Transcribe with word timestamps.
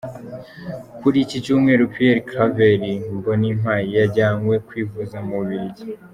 Kuri 0.99 1.17
iki 1.25 1.37
cyumweru 1.45 1.83
Pierre 1.93 2.23
Claver 2.29 2.81
Mbonimpa 3.15 3.73
yajyanywe 3.95 4.55
kwivuza 4.67 5.17
mu 5.19 5.25
mu 5.29 5.35
Bubiligi. 5.39 5.83